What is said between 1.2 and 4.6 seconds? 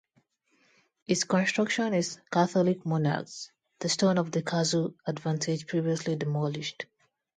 construction is Catholic Monarchs, the stones of the